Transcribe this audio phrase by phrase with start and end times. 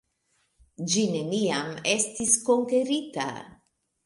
[0.93, 3.29] Ĝi neniam estis konkerita.